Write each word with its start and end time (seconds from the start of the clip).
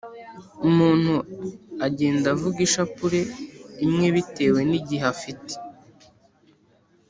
umuntu 0.67 1.13
agenda 1.87 2.25
avuga 2.35 2.57
ishapule 2.67 3.19
imwe 3.85 4.07
bitewe 4.15 4.59
n’igihe 4.69 5.03
afite 5.13 5.53